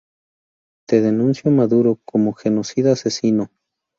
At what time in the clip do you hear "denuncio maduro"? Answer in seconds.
0.99-1.99